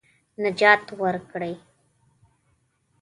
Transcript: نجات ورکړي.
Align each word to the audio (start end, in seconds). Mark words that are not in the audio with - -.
نجات 0.43 0.85
ورکړي. 1.01 1.53